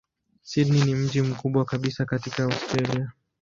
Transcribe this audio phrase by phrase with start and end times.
[0.43, 3.11] Sydney ni mji mkubwa kabisa katika Australia.